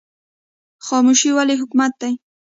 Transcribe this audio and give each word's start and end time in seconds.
خاموشي 0.85 1.29
ولې 1.37 1.55
حکمت 1.61 1.91
دی؟ 2.01 2.13